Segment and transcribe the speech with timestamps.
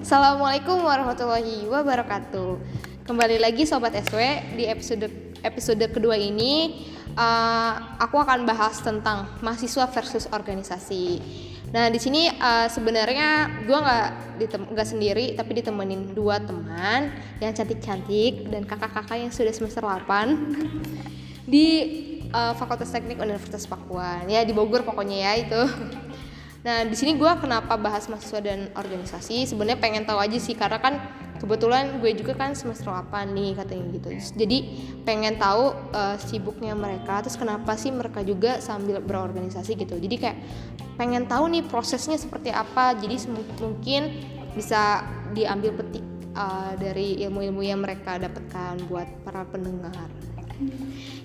[0.00, 2.56] Assalamualaikum warahmatullahi wabarakatuh.
[3.04, 5.12] Kembali lagi sobat SW di episode
[5.44, 6.88] episode kedua ini
[7.20, 11.20] uh, aku akan bahas tentang mahasiswa versus organisasi.
[11.76, 14.08] Nah di sini uh, sebenarnya gue nggak
[14.72, 17.12] nggak sendiri tapi ditemenin dua teman
[17.44, 21.68] yang cantik-cantik dan kakak-kakak yang sudah semester 8 di
[22.32, 25.62] uh, Fakultas Teknik Universitas Pakuan ya di Bogor pokoknya ya itu.
[26.62, 29.50] Nah di sini gue kenapa bahas mahasiswa dan organisasi?
[29.50, 30.94] Sebenarnya pengen tahu aja sih karena kan
[31.42, 34.08] kebetulan gue juga kan semester 8 nih katanya gitu.
[34.38, 34.58] Jadi
[35.02, 39.98] pengen tahu uh, sibuknya mereka terus kenapa sih mereka juga sambil berorganisasi gitu.
[39.98, 40.38] Jadi kayak
[40.94, 42.94] pengen tahu nih prosesnya seperti apa.
[42.94, 43.26] Jadi
[43.58, 44.02] mungkin
[44.54, 45.02] bisa
[45.34, 46.06] diambil petik
[46.38, 50.06] uh, dari ilmu-ilmu yang mereka dapatkan buat para pendengar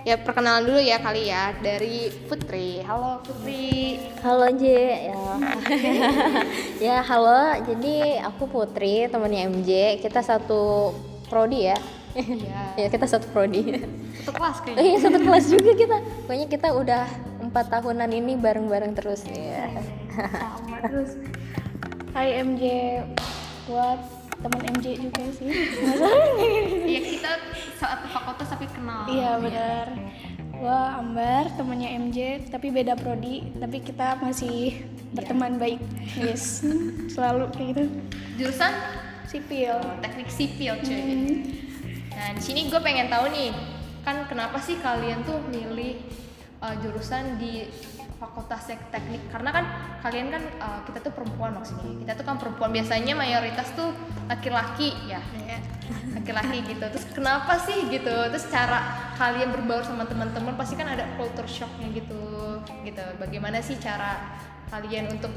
[0.08, 2.80] Ya perkenalan dulu ya kali ya dari Putri.
[2.80, 4.00] Halo Putri.
[4.24, 4.64] Halo J.
[5.12, 5.20] Ya.
[6.88, 7.60] ya halo.
[7.68, 10.00] Jadi aku Putri, temannya MJ.
[10.00, 10.96] Kita satu
[11.28, 11.78] prodi ya.
[12.16, 12.62] Iya.
[12.82, 13.84] ya kita satu prodi.
[14.24, 14.80] Satu kelas kayaknya.
[14.80, 15.98] Iya satu kelas juga kita.
[16.24, 17.04] Pokoknya kita udah
[17.44, 19.76] empat tahunan ini bareng-bareng terus ya.
[20.16, 21.20] Sama terus.
[22.16, 22.64] Hai MJ.
[23.68, 25.50] Buat teman MJ juga sih.
[26.88, 27.32] Iya kita
[27.78, 29.10] satu fakultas tapi kenal.
[29.10, 29.88] Iya benar.
[30.58, 35.82] Gua Ambar temannya MJ tapi beda prodi tapi kita masih berteman baik.
[36.18, 36.66] Yes.
[37.14, 37.84] Selalu kayak gitu.
[38.38, 38.74] Jurusan?
[39.28, 39.76] Sipil.
[39.76, 40.96] Oh, teknik sipil cuy.
[40.96, 41.36] Hmm.
[42.18, 43.54] nah di sini gue pengen tahu nih
[44.02, 46.02] kan kenapa sih kalian tuh milih
[46.66, 47.70] uh, jurusan di
[48.18, 49.22] fakultas teknik.
[49.30, 49.66] Karena kan
[50.02, 51.94] kalian kan uh, kita tuh perempuan maksudnya.
[52.04, 52.70] Kita tuh kan perempuan.
[52.74, 53.94] Biasanya mayoritas tuh
[54.28, 55.22] laki-laki ya.
[56.14, 56.84] Laki-laki gitu.
[56.84, 58.16] Terus kenapa sih gitu?
[58.34, 63.06] Terus cara kalian berbaur sama teman-teman pasti kan ada culture shocknya gitu gitu.
[63.22, 64.38] Bagaimana sih cara
[64.74, 65.32] kalian untuk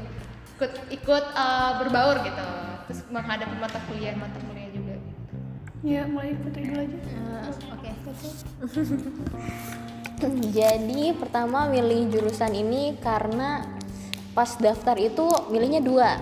[0.57, 2.47] ikut ikut uh, berbaur gitu?
[2.89, 4.95] Terus menghadapi mata kuliah mata kuliah juga
[5.81, 6.97] ya mulai putri dulu aja.
[7.17, 7.89] Uh, oke.
[7.89, 9.89] Okay.
[10.57, 13.65] Jadi pertama milih jurusan ini karena
[14.37, 16.17] pas daftar itu milihnya dua.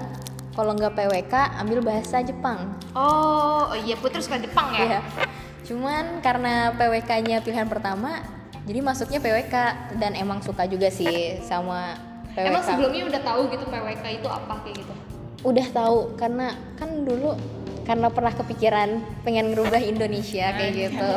[0.56, 1.34] Kalau nggak PWK
[1.64, 2.76] ambil bahasa Jepang.
[2.92, 4.80] Oh, oh iya Putri suka Jepang ya?
[4.84, 5.00] Iya.
[5.64, 8.20] Cuman karena PWK-nya pilihan pertama,
[8.66, 9.56] jadi masuknya PWK
[10.02, 11.96] dan emang suka juga sih sama
[12.34, 12.50] PWK.
[12.50, 14.94] Emang sebelumnya udah tahu gitu PWK itu apa kayak gitu?
[15.48, 17.40] Udah tahu karena kan dulu
[17.90, 21.12] karena pernah kepikiran pengen ngerubah Indonesia kayak gitu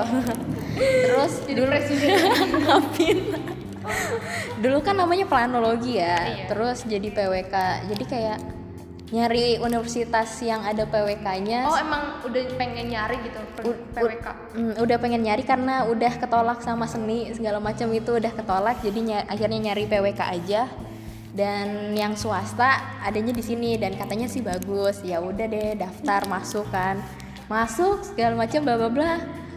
[1.05, 2.17] terus jadi dulu presiden
[2.65, 3.19] ngapain
[4.65, 6.45] dulu kan namanya planologi ya iya.
[6.49, 7.55] terus jadi PWK
[7.93, 8.39] jadi kayak
[9.13, 11.69] nyari universitas yang ada PWK-nya.
[11.69, 13.45] Oh emang udah pengen nyari gitu
[13.93, 14.27] PWK?
[14.57, 18.99] Mm, udah pengen nyari karena udah ketolak sama seni segala macam itu udah ketolak jadi
[19.05, 20.65] ny akhirnya nyari PWK aja
[21.33, 25.01] dan yang swasta adanya di sini dan katanya sih bagus.
[25.01, 27.01] Ya udah deh daftar masuk kan.
[27.49, 29.13] Masuk segala macam bla bla bla.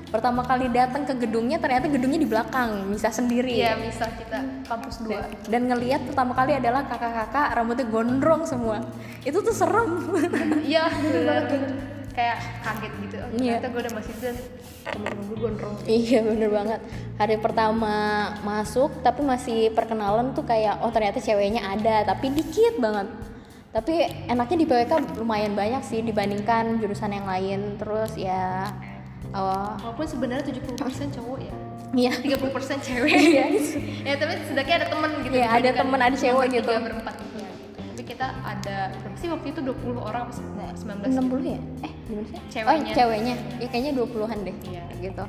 [0.08, 3.60] Pertama kali datang ke gedungnya ternyata gedungnya di belakang bisa sendiri.
[3.60, 5.28] Ya bisa kita kampus dua.
[5.52, 8.80] Dan ngelihat pertama kali adalah kakak-kakak rambutnya gondrong semua.
[9.28, 10.08] Itu tuh serem.
[10.64, 10.88] Iya
[12.16, 13.60] kayak kaget gitu oh, iya.
[13.60, 14.36] ternyata gue udah masih dan
[14.88, 16.82] temen-temen gue gondrong iya bener banget
[17.20, 17.96] hari pertama
[18.42, 23.12] masuk tapi masih perkenalan tuh kayak oh ternyata ceweknya ada tapi dikit banget
[23.76, 28.72] tapi enaknya di PWK lumayan banyak sih dibandingkan jurusan yang lain terus ya
[29.36, 29.76] oh.
[29.84, 31.56] walaupun sebenarnya 70% cowok ya
[31.96, 32.12] Iya.
[32.12, 32.52] 30%
[32.84, 33.08] cewek.
[33.08, 33.46] Iya.
[34.12, 35.36] ya tapi setidaknya ada temen gitu.
[35.40, 36.68] Iya, ada temen ada cewek gitu.
[36.68, 37.16] berempat
[38.06, 41.60] kita ada berapa sih waktu itu 20 orang apa 19 60 ya?
[41.82, 42.38] Eh, gimana sih?
[42.54, 42.92] Ceweknya.
[42.94, 43.36] Oh, ceweknya.
[43.58, 44.56] Ya kayaknya 20-an deh.
[44.70, 44.84] Iya.
[45.02, 45.24] gitu.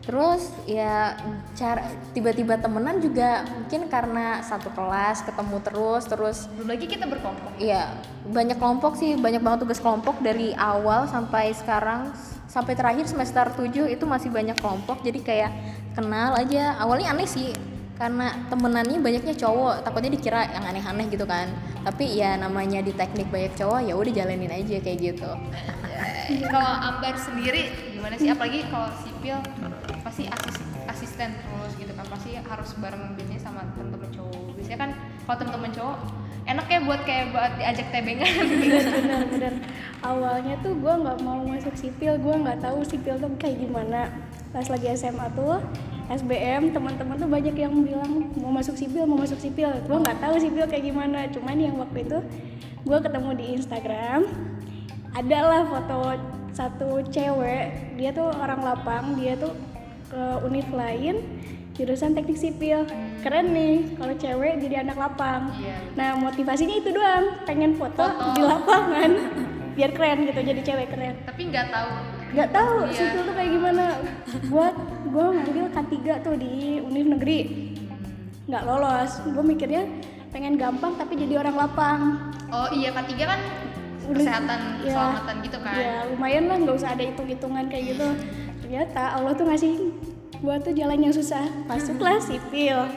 [0.00, 1.12] Terus ya
[1.52, 1.84] cara
[2.16, 7.52] tiba-tiba temenan juga mungkin karena satu kelas ketemu terus terus belum lagi kita berkelompok.
[7.60, 8.00] Iya,
[8.32, 12.16] banyak kelompok sih, banyak banget tugas kelompok dari awal sampai sekarang
[12.48, 15.50] sampai terakhir semester 7 itu masih banyak kelompok jadi kayak
[15.92, 16.80] kenal aja.
[16.80, 17.52] Awalnya aneh sih
[18.00, 23.32] karena temenannya banyaknya cowok takutnya dikira yang aneh-aneh gitu kan tapi ya namanya di teknik
[23.32, 25.30] banyak cowok ya udah jalanin aja kayak gitu.
[26.46, 28.28] Kalau Ambar sendiri gimana sih?
[28.30, 29.36] Apalagi kalau sipil
[30.04, 30.56] pasti asis,
[30.86, 32.06] asisten terus gitu kan.
[32.08, 34.44] Pasti harus bareng biasanya sama temen-temen cowok.
[34.56, 34.90] Biasanya kan
[35.24, 35.98] kalau temen-temen cowok
[36.40, 38.32] enak ya buat kayak buat diajak tebengan.
[38.64, 39.54] Bener bener
[40.00, 42.16] awalnya tuh gue nggak mau masuk sipil.
[42.20, 44.12] Gue nggak tahu sipil tuh kayak gimana.
[44.52, 45.62] Pas lagi SMA tuh
[46.10, 49.70] SBM teman-teman tuh banyak yang bilang mau masuk sipil mau masuk sipil.
[49.86, 52.18] Gue nggak tahu sipil kayak gimana cuman yang waktu itu
[52.82, 54.26] gue ketemu di Instagram
[55.14, 56.18] adalah foto
[56.50, 59.54] satu cewek dia tuh orang lapang dia tuh
[60.10, 61.22] ke univ lain
[61.78, 62.84] jurusan teknik sipil.
[63.24, 65.48] Keren nih kalau cewek jadi anak lapang.
[65.96, 68.36] Nah motivasinya itu doang pengen foto, Foto.
[68.36, 69.10] di lapangan.
[69.78, 71.14] Biar keren gitu jadi cewek keren.
[71.24, 72.19] Tapi nggak tahu.
[72.30, 72.94] Nggak tahu Iya.
[72.94, 73.84] sipil tuh kayak gimana.
[74.50, 74.74] Buat
[75.10, 77.40] gue ngambil K3 tuh di univ negeri.
[78.46, 79.12] Nggak lolos.
[79.26, 79.82] Gue mikirnya
[80.30, 82.00] pengen gampang tapi jadi orang lapang.
[82.50, 83.40] Oh iya K3 kan
[84.10, 84.90] kesehatan, iya.
[84.90, 85.74] keselamatan gitu kan.
[85.78, 88.08] ya lumayan lah nggak usah ada hitung-hitungan kayak gitu.
[88.66, 89.74] Ternyata Allah tuh ngasih
[90.42, 91.46] gua tuh jalan yang susah.
[91.66, 92.90] Masuklah sipil.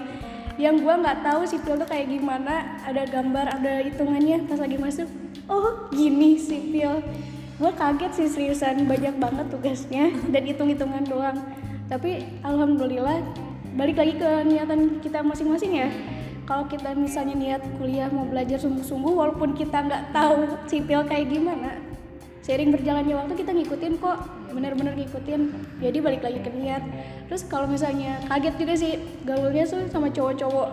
[0.58, 2.82] Yang gua nggak tahu sipil tuh kayak gimana.
[2.86, 4.46] Ada gambar ada hitungannya.
[4.50, 5.10] Pas lagi masuk
[5.50, 7.04] oh gini sipil
[7.58, 8.86] gua kaget sih seriusan.
[8.86, 10.14] Banyak banget tugasnya.
[10.30, 11.38] Dan hitung-hitungan doang.
[11.90, 13.22] Tapi alhamdulillah
[13.74, 15.90] balik lagi ke niatan kita masing-masing ya.
[16.44, 21.80] Kalau kita misalnya niat kuliah mau belajar sungguh-sungguh walaupun kita nggak tahu sipil kayak gimana
[22.44, 24.20] seiring berjalannya waktu kita ngikutin kok.
[24.54, 25.42] Bener-bener ngikutin.
[25.82, 26.84] Jadi balik lagi ke niat.
[27.32, 28.94] Terus kalau misalnya kaget juga sih
[29.26, 30.70] gaulnya tuh sama cowok-cowok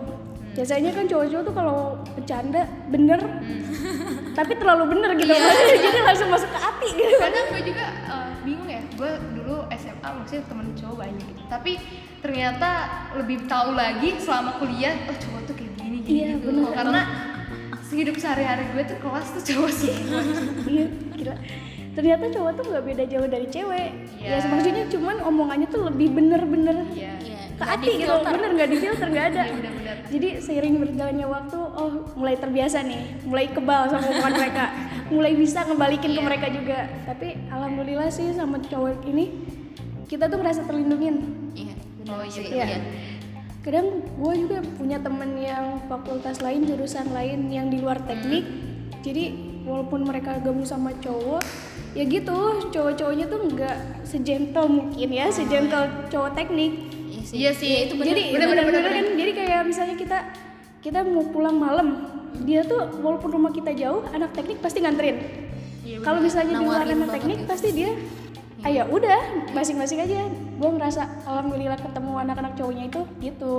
[0.51, 1.77] biasanya kan cowok-cowok tuh kalau
[2.13, 2.61] bercanda
[2.91, 3.19] bener.
[4.31, 5.31] Tapi terlalu bener gitu.
[5.85, 7.15] Jadi langsung masuk ke hati gitu.
[7.19, 8.81] Kadang gue juga eh, bingung ya.
[8.95, 11.41] Gue dulu SMA maksudnya temen cowok banyak gitu.
[11.47, 11.71] Tapi
[12.21, 12.69] ternyata
[13.17, 16.47] lebih tahu lagi selama kuliah oh cowok tuh kayak gini gini Iya, gitu.
[16.53, 16.71] bener.
[16.71, 17.01] karena
[17.81, 20.21] sehidup sehari-hari gue tuh kelas tuh cowok semua.
[20.69, 20.85] iya
[21.17, 21.35] kira.
[21.91, 23.89] Ternyata cowok tuh nggak beda jauh dari cewek.
[24.21, 24.39] Iya.
[24.39, 26.87] ya maksudnya cuman omongannya tuh lebih bener-bener.
[26.95, 27.13] Iya.
[27.19, 28.15] ke hati gitu.
[28.25, 29.41] bener nggak di filter nggak ada.
[29.45, 29.95] Iya, bener-bener.
[30.09, 33.01] jadi seiring berjalannya waktu oh mulai terbiasa nih.
[33.25, 34.65] Mulai kebal sama omongan mereka.
[35.11, 36.79] Mulai bisa ngebalikin ke mereka juga.
[37.05, 39.31] Tapi alhamdulillah sih sama cowok ini
[40.09, 41.15] kita tuh merasa terlindungin.
[41.55, 41.73] Iya,
[42.11, 42.65] oh iya Iya.
[42.67, 42.79] iya.
[43.61, 48.43] Kadang gue juga punya temen yang fakultas lain jurusan lain yang di luar teknik.
[49.05, 51.45] Jadi walaupun mereka gabung sama cowok
[51.93, 52.67] ya gitu.
[52.73, 57.00] Cowok-cowoknya tuh nggak segentle mungkin ya segentle cowok teknik
[57.33, 57.87] iya sih.
[57.87, 60.17] Itu jadi bener-bener kan jadi kayak misalnya kita
[60.81, 61.87] kita mau pulang malam
[62.41, 65.17] dia tuh walaupun rumah kita jauh anak teknik pasti nganterin.
[66.01, 67.91] Kalau misalnya di luar anak teknik pasti dia
[68.61, 70.29] ah ya udah masing-masing aja.
[70.61, 73.53] Gue ngerasa alhamdulillah ketemu anak-anak cowoknya itu gitu.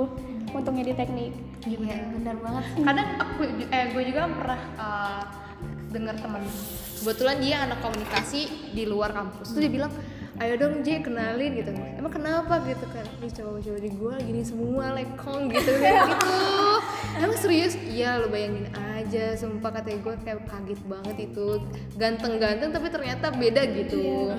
[0.53, 1.33] Untungnya di teknik.
[1.63, 2.65] Iya, benar banget.
[2.83, 3.41] kadang aku
[3.71, 5.23] eh gue juga pernah uh,
[5.95, 6.43] dengar teman
[7.03, 8.41] kebetulan dia anak komunikasi
[8.75, 9.55] di luar kampus.
[9.55, 9.93] Tuh dia bilang
[10.41, 11.71] ayo dong J kenalin gitu.
[11.77, 13.05] Emang kenapa gitu kan?
[13.21, 15.73] Ini cowok-cowok di gue gini semua lekong gitu.
[15.83, 16.39] Gitu.
[17.21, 17.77] Emang serius?
[17.85, 19.37] Iya lo bayangin aja.
[19.37, 21.49] Sumpah katanya gue kayak kaget banget itu.
[22.01, 24.33] Ganteng-ganteng tapi ternyata beda gitu.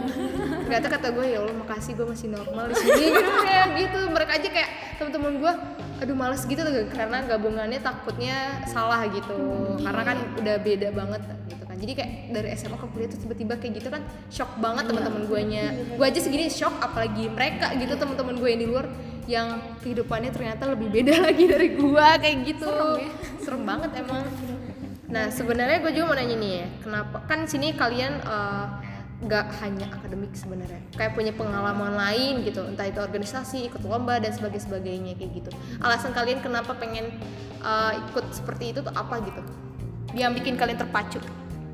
[0.66, 3.06] Ternyata kata gue ya Allah makasih gue masih normal di sini.
[3.14, 4.00] Gitu kayak gitu.
[4.10, 5.54] Mereka aja kayak teman-teman gue
[6.02, 6.62] aduh males gitu.
[6.90, 9.38] Karena gabungannya takutnya salah gitu.
[9.86, 13.74] Karena kan udah beda banget gitu jadi kayak dari SMA ke kuliah tuh tiba-tiba kayak
[13.84, 14.02] gitu kan
[14.32, 15.66] shock banget teman-teman gue nya
[16.00, 18.86] gue aja segini shock apalagi mereka gitu teman-teman gue yang di luar
[19.28, 19.48] yang
[19.84, 22.72] kehidupannya ternyata lebih beda lagi dari gue kayak gitu.
[23.40, 24.24] Serem, banget emang.
[25.12, 28.68] Nah sebenarnya gue juga mau nanya nih ya kenapa kan sini kalian eh,
[29.24, 34.36] nggak hanya akademik sebenarnya kayak punya pengalaman lain gitu entah itu organisasi ikut lomba dan
[34.36, 35.52] sebagainya sebagainya kayak gitu.
[35.84, 37.12] Alasan kalian kenapa pengen
[37.64, 39.40] uh, ikut seperti itu tuh apa gitu?
[40.16, 41.24] Yang bikin kalian terpacu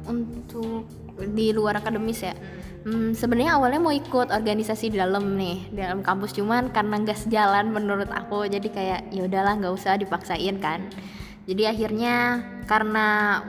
[0.09, 0.89] untuk
[1.21, 2.33] di luar akademis ya.
[2.79, 6.33] Hmm, sebenarnya awalnya mau ikut organisasi di dalam nih di dalam kampus.
[6.33, 10.89] Cuman karena nggak sejalan menurut aku jadi kayak ya udahlah nggak usah dipaksain kan.
[11.45, 13.39] Jadi akhirnya karena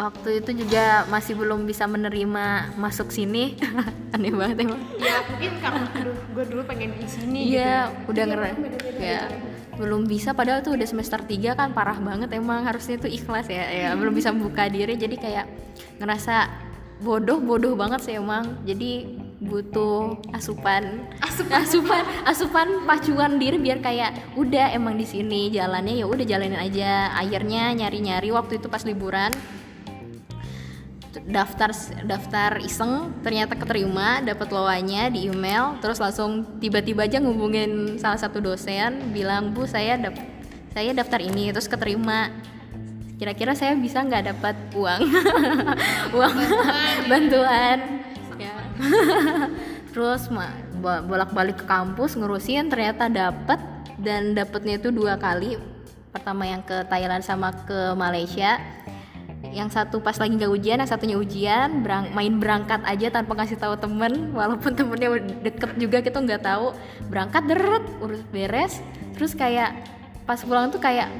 [0.00, 3.56] waktu itu juga masih belum bisa menerima masuk sini
[4.14, 4.80] aneh banget emang.
[4.96, 8.56] Ya mungkin karena aduh gue dulu pengen di sini Iya, udah ngeren.
[8.96, 9.28] Ya,
[9.80, 13.64] belum bisa padahal tuh udah semester 3 kan parah banget emang harusnya tuh ikhlas ya.
[13.64, 15.46] Ya, belum bisa membuka diri jadi kayak
[15.96, 16.52] ngerasa
[17.00, 18.60] bodoh bodoh banget sih emang.
[18.68, 19.08] Jadi
[19.40, 26.06] butuh asupan asupan asupan asupan pacuan diri biar kayak udah emang di sini jalannya ya
[26.06, 29.32] udah jalanin aja akhirnya nyari nyari waktu itu pas liburan
[31.10, 31.74] daftar
[32.06, 38.38] daftar iseng ternyata keterima dapat lowanya di email terus langsung tiba-tiba aja ngubungin salah satu
[38.38, 40.14] dosen bilang bu saya dap
[40.70, 42.30] saya daftar ini terus keterima.
[43.18, 45.02] Kira-kira saya bisa nggak dapat uang?
[46.16, 46.36] Uang
[47.04, 47.78] bantuan
[48.40, 48.54] ya.
[49.92, 53.60] terus ma- bo- bolak-balik ke kampus ngurusin ternyata dapat
[54.00, 55.60] dan dapatnya itu dua kali.
[56.14, 58.56] Pertama yang ke Thailand sama ke Malaysia
[59.50, 63.58] yang satu pas lagi nggak ujian, yang satunya ujian, berang- main berangkat aja tanpa ngasih
[63.58, 66.74] tahu temen, walaupun temennya deket juga kita nggak tahu,
[67.10, 68.78] berangkat deret, urus beres,
[69.18, 69.74] terus kayak
[70.24, 71.10] pas pulang tuh kayak,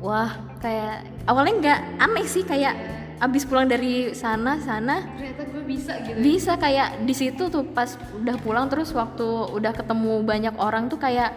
[0.00, 2.74] wah kayak awalnya nggak aneh sih kayak
[3.18, 7.98] abis pulang dari sana sana ternyata gue bisa gitu bisa kayak di situ tuh pas
[8.14, 11.34] udah pulang terus waktu udah ketemu banyak orang tuh kayak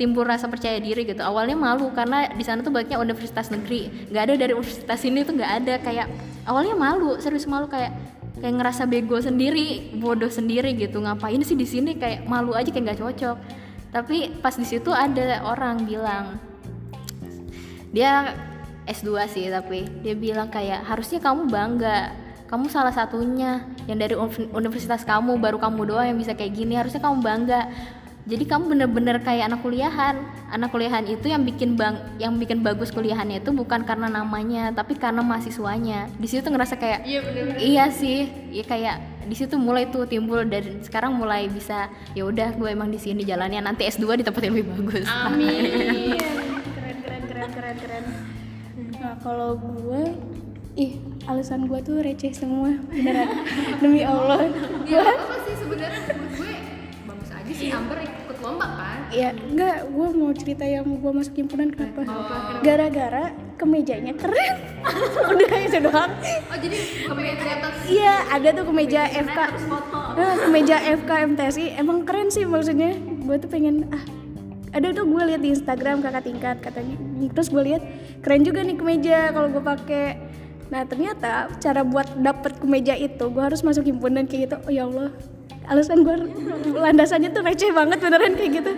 [0.00, 1.20] timbul rasa percaya diri gitu.
[1.20, 4.08] Awalnya malu karena di sana tuh banyaknya universitas negeri.
[4.08, 5.74] Nggak ada dari universitas ini tuh nggak ada.
[5.84, 6.08] Kayak
[6.48, 7.92] awalnya malu serius malu kayak
[8.40, 11.04] kayak ngerasa bego sendiri bodoh sendiri gitu.
[11.04, 12.00] Ngapain sih di sini?
[12.00, 13.36] Kayak malu aja kayak nggak cocok.
[13.92, 16.40] Tapi pas di situ ada orang bilang
[17.92, 18.32] dia
[18.88, 22.16] S2 sih tapi dia bilang kayak harusnya kamu bangga.
[22.48, 26.74] Kamu salah satunya yang dari uni- universitas kamu baru kamu doang yang bisa kayak gini.
[26.74, 27.70] Harusnya kamu bangga
[28.28, 30.20] jadi kamu bener-bener kayak anak kuliahan.
[30.52, 34.92] Anak kuliahan itu yang bikin bang yang bikin bagus kuliahannya itu bukan karena namanya tapi
[34.98, 36.12] karena mahasiswanya.
[36.20, 38.28] Di situ tuh ngerasa kayak Iya bener iya sih.
[38.52, 42.92] Ya kayak di situ mulai tuh timbul dan sekarang mulai bisa ya udah gue emang
[42.92, 43.64] di sini jalannya.
[43.64, 45.08] Nanti S2 di tempat yang lebih bagus.
[45.08, 45.64] Amin.
[46.76, 48.04] keren keren keren keren keren.
[49.00, 50.12] Nah kalau gue
[50.76, 52.76] ih alasan gue tuh receh semua.
[52.92, 53.32] Beneran.
[53.80, 54.44] Demi allah.
[54.84, 56.04] Ya apa sih sebenarnya
[56.36, 56.52] gue?
[57.08, 58.09] Bagus aja sih Amber
[58.50, 58.98] lomba kan.
[59.14, 62.02] ya enggak gue mau cerita yang gue masuk himpunan kenapa?
[62.66, 64.56] Gara-gara kemejanya keren.
[65.30, 66.10] Udah itu doang
[66.50, 66.78] Oh jadi
[67.14, 67.72] di atas.
[67.86, 69.38] Iya ada tuh kemeja FK
[70.18, 72.98] nah, kemeja FK MTSI emang keren sih maksudnya.
[72.98, 74.02] Gue tuh pengen ah.
[74.70, 76.94] Ada tuh gue lihat di Instagram kakak tingkat katanya.
[77.30, 77.82] Terus gue lihat
[78.22, 80.18] keren juga nih kemeja kalau gue pakai.
[80.70, 84.56] Nah ternyata cara buat dapet kemeja itu gue harus masuk himpunan kayak gitu.
[84.66, 85.10] Oh ya Allah
[85.68, 86.16] alasan gue
[86.72, 88.72] landasannya tuh receh banget beneran kayak gitu.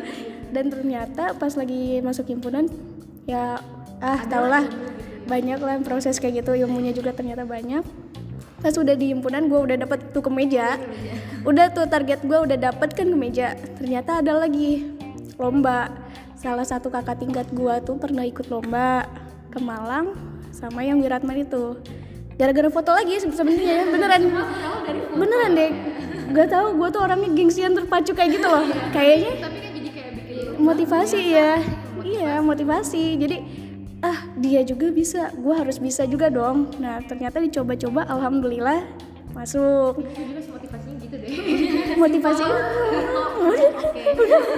[0.52, 2.68] Dan ternyata pas lagi masuk himpunan
[3.24, 3.56] ya
[4.02, 4.66] ah tau lah
[5.30, 7.80] banyak lah proses kayak gitu ilmunya juga ternyata banyak.
[8.62, 10.78] Pas udah di himpunan gue udah dapet tuh kemeja.
[11.42, 13.58] Udah tuh target gue udah dapet kan kemeja.
[13.78, 14.86] Ternyata ada lagi
[15.38, 15.90] lomba.
[16.38, 19.06] Salah satu kakak tingkat gue tuh pernah ikut lomba
[19.50, 20.14] ke Malang
[20.50, 21.78] sama yang Wiratman itu.
[22.38, 24.22] Gara-gara foto lagi se- sebenarnya beneran.
[25.14, 25.70] Beneran deh
[26.32, 28.64] gak tahu gue tuh orangnya gengsian terpacu kayak gitu loh.
[28.90, 31.52] Kayaknya tapi kan jadi kayak bikin motivasi ya
[32.02, 32.34] iya.
[32.40, 33.04] motivasi.
[33.20, 33.36] jadi
[34.02, 35.30] ah dia juga bisa.
[35.36, 36.72] Gue harus bisa juga dong.
[36.80, 38.82] Nah ternyata dicoba-coba alhamdulillah
[39.32, 40.02] masuk.
[40.02, 41.30] Juga motivasinya gitu deh.
[42.02, 42.42] motivasi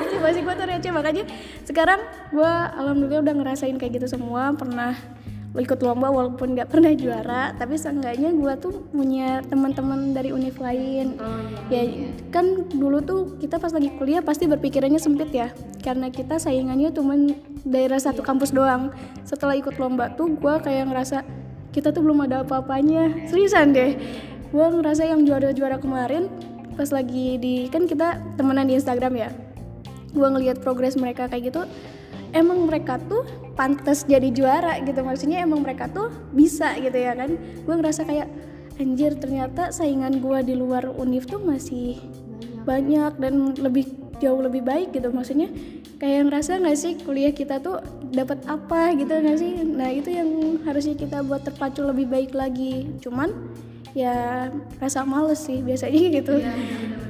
[0.02, 0.92] motivasi gue tuh receh.
[0.94, 1.24] Makanya
[1.66, 2.00] sekarang
[2.32, 4.54] gue alhamdulillah udah ngerasain kayak gitu semua.
[4.56, 4.96] Pernah
[5.54, 11.14] ikut lomba walaupun nggak pernah juara tapi seenggaknya gue tuh punya teman-teman dari univ lain.
[11.70, 11.86] Ya
[12.34, 15.54] kan dulu tuh kita pas lagi kuliah pasti berpikirannya sempit ya
[15.86, 18.90] karena kita saingannya cuman daerah satu kampus doang.
[19.22, 21.22] Setelah ikut lomba tuh gue kayak ngerasa
[21.70, 23.30] kita tuh belum ada apa-apanya.
[23.30, 23.94] Seriusan deh
[24.54, 26.30] gue ngerasa yang juara-juara kemarin
[26.74, 29.30] pas lagi di kan kita temenan di Instagram ya.
[30.10, 31.62] Gue ngelihat progres mereka kayak gitu
[32.34, 33.22] emang mereka tuh
[33.54, 35.00] pantas jadi juara gitu.
[35.00, 37.38] Maksudnya emang mereka tuh bisa gitu ya kan.
[37.38, 38.28] Gue ngerasa kayak
[38.82, 42.02] anjir ternyata saingan gue di luar univ tuh masih
[42.66, 43.86] banyak dan lebih
[44.18, 45.14] jauh lebih baik gitu.
[45.14, 45.48] Maksudnya
[46.02, 47.78] kayak ngerasa nggak sih kuliah kita tuh
[48.10, 49.52] dapat apa gitu nggak sih?
[49.62, 52.90] Nah itu yang harusnya kita buat terpacu lebih baik lagi.
[52.98, 53.30] Cuman
[53.94, 54.50] ya
[54.82, 56.34] rasa males sih biasanya gitu.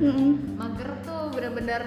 [0.04, 0.60] Mm-mm.
[0.60, 1.80] Mager tuh bener-bener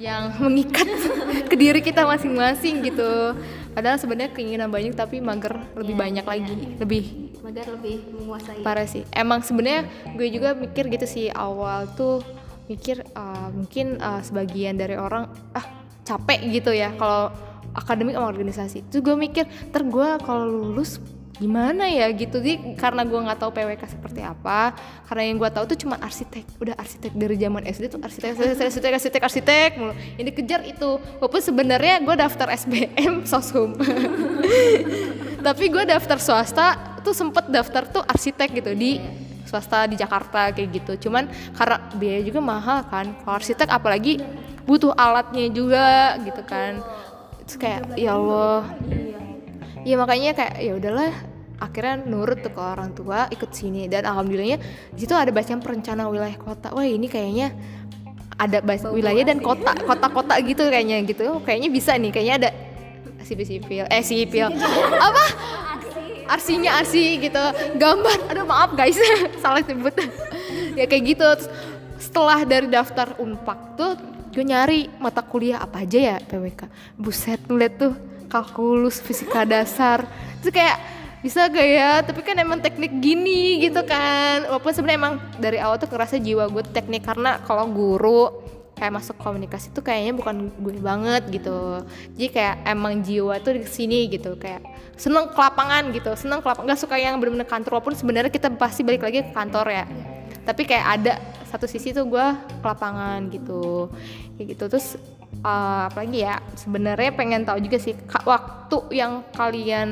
[0.00, 0.88] yang mengikat
[1.52, 3.36] ke diri kita masing-masing gitu.
[3.76, 8.60] Padahal sebenarnya keinginan banyak tapi mager lebih banyak lagi, lebih Magar lebih menguasai.
[8.60, 9.02] Parah sih.
[9.16, 12.20] Emang sebenarnya gue juga mikir gitu sih awal tuh
[12.68, 15.26] mikir uh, mungkin uh, sebagian dari orang
[15.56, 15.66] ah
[16.04, 17.32] capek gitu ya kalau
[17.72, 18.84] akademik sama organisasi.
[18.92, 21.00] Terus gue mikir ter gue kalau lulus
[21.40, 22.36] gimana ya gitu.
[22.44, 24.76] Sih karena gue nggak tahu PWK seperti apa
[25.08, 26.44] karena yang gue tahu tuh cuma arsitek.
[26.60, 29.94] Udah arsitek dari zaman SD tuh arsitek arsitek arsitek arsitek, arsitek mulu.
[30.20, 30.90] Yang dikejar itu.
[31.18, 33.72] Walaupun sebenarnya gue daftar SBM soshum.
[35.46, 39.00] Tapi gue daftar swasta tuh sempet daftar tuh arsitek gitu di
[39.48, 41.08] swasta di Jakarta kayak gitu.
[41.08, 43.16] Cuman karena biaya juga mahal kan.
[43.24, 44.20] Kalau arsitek apalagi
[44.68, 46.84] butuh alatnya juga gitu kan.
[47.48, 48.68] Terus kayak ya Allah.
[49.80, 51.29] Ya makanya kayak ya udahlah
[51.60, 53.86] akhirnya nurut tuh ke orang tua ikut sini.
[53.86, 54.58] Dan alhamdulillahnya
[54.90, 56.72] di situ ada bacaan perencana wilayah kota.
[56.72, 57.52] Wah ini kayaknya
[58.40, 61.28] ada bas- wilayah dan kota kota-kota gitu kayaknya gitu.
[61.28, 62.50] Oh, kayaknya bisa nih kayaknya ada
[63.20, 64.48] sipil sipil eh sipil.
[65.06, 65.24] Apa?
[66.30, 67.44] Arsinya arsi gitu.
[67.76, 68.32] Gambar.
[68.32, 68.96] Aduh maaf guys.
[69.44, 69.92] Salah sebut.
[70.74, 71.26] Ya kayak gitu.
[71.36, 71.48] Terus
[72.00, 73.92] setelah dari daftar unpak tuh
[74.30, 77.92] gue nyari mata kuliah apa aja ya PWK buset ngeliat tuh
[78.30, 80.06] kalkulus fisika dasar.
[80.40, 80.78] Terus kayak
[81.20, 82.00] bisa gak ya?
[82.00, 84.48] Tapi kan emang teknik gini gitu kan.
[84.48, 87.04] Walaupun sebenarnya emang dari awal tuh ngerasa jiwa gue teknik.
[87.04, 88.32] Karena kalau guru
[88.80, 91.84] kayak masuk komunikasi tuh kayaknya bukan gue banget gitu.
[92.16, 94.40] Jadi kayak emang jiwa tuh di sini gitu.
[94.40, 94.64] Kayak
[94.96, 96.10] seneng ke lapangan gitu.
[96.16, 96.72] Seneng ke lapangan.
[96.72, 97.80] Nggak suka yang bener-bener kantor.
[97.80, 99.84] Walaupun sebenarnya kita pasti balik lagi ke kantor ya.
[100.40, 101.20] Tapi kayak ada
[101.52, 103.92] satu sisi tuh gue ke lapangan gitu.
[104.40, 104.64] Kayak gitu.
[104.72, 104.96] Terus
[105.44, 106.40] uh, apalagi ya?
[106.56, 107.92] Sebenarnya pengen tahu juga sih
[108.24, 109.90] waktu yang kalian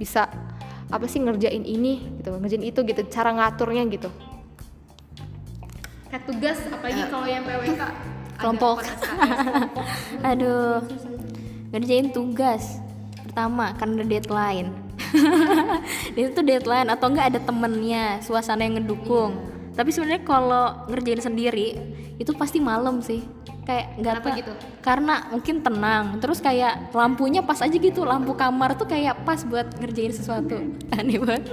[0.00, 0.30] bisa
[0.88, 4.08] apa sih ngerjain ini gitu ngerjain itu gitu cara ngaturnya gitu
[6.08, 7.82] kayak tugas apalagi kalau yang PWK
[8.38, 8.86] ada Kelompok.
[10.30, 10.78] Aduh,
[11.74, 12.78] ngerjain tugas
[13.26, 14.70] pertama karena deadline.
[16.18, 19.34] itu tuh deadline atau enggak ada temennya, suasana yang ngedukung.
[19.74, 21.74] Tapi sebenarnya kalau ngerjain sendiri
[22.14, 23.26] itu pasti malam sih.
[23.68, 24.52] Kayak nggak ta- gitu?
[24.80, 26.04] Karena mungkin tenang.
[26.24, 30.56] Terus kayak lampunya pas aja gitu, lampu kamar tuh kayak pas buat ngerjain sesuatu.
[30.96, 31.44] Aneh banget.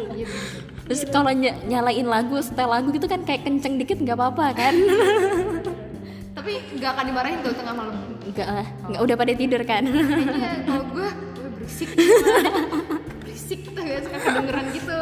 [0.88, 4.74] Terus kalau ny- nyalain lagu, setel lagu gitu kan kayak kenceng dikit nggak apa-apa kan?
[6.36, 9.82] tapi nggak akan dimarahin tuh tengah malam Enggak lah, nggak udah pada tidur kan?
[9.82, 11.90] Kayaknya kalau gue gue berisik
[13.24, 15.00] berisik tuh gak suka kedengeran gitu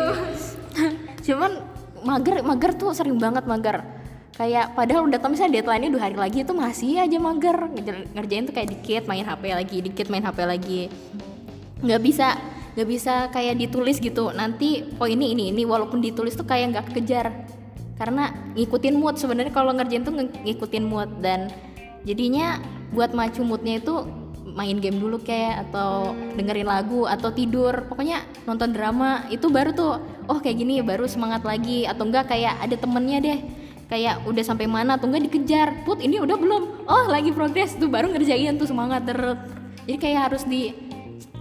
[1.23, 1.51] cuman
[2.03, 3.83] mager mager tuh sering banget mager
[4.33, 7.57] kayak padahal udah tau misalnya deadline-nya dua hari lagi itu masih aja mager.
[7.69, 10.81] Ngerja- ngerjain tuh kayak dikit main HP lagi dikit main HP lagi.
[11.85, 12.27] Nggak bisa
[12.73, 14.33] nggak bisa kayak ditulis gitu.
[14.33, 17.29] Nanti oh ini ini ini walaupun ditulis tuh kayak nggak kejar
[17.93, 21.09] karena ngikutin mood sebenarnya kalau ngerjain tuh ngikutin mood.
[21.21, 21.53] Dan
[22.01, 22.57] jadinya
[22.89, 24.01] buat macu moodnya itu
[24.53, 27.85] main game dulu kayak atau dengerin lagu atau tidur.
[27.85, 31.85] Pokoknya nonton drama itu baru tuh oh kayak gini baru semangat lagi.
[31.85, 33.39] Atau enggak kayak ada temennya deh
[33.87, 35.83] kayak udah sampai mana atau enggak dikejar.
[35.87, 36.63] Put ini udah belum.
[36.87, 37.75] Oh lagi progres.
[37.75, 39.39] Tuh baru ngerjain tuh semangat terus.
[39.83, 40.71] Jadi kayak harus di